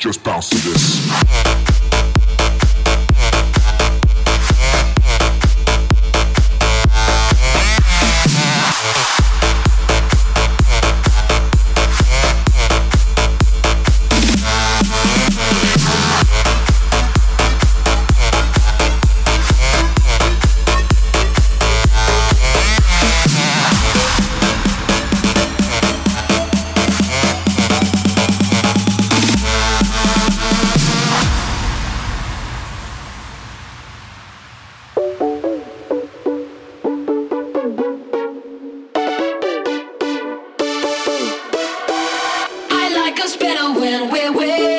[0.00, 1.69] just bounce to this.
[43.40, 44.69] better when we're with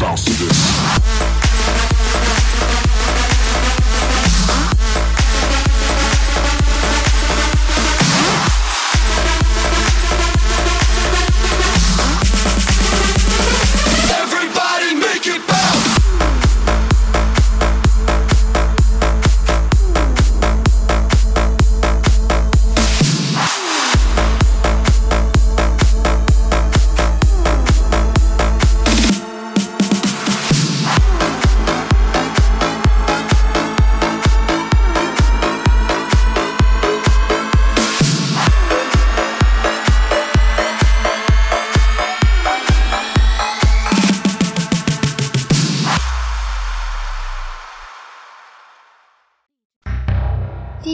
[0.00, 1.39] bounce to this.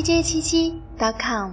[0.06, 0.72] 街七七
[1.18, 1.50] .com。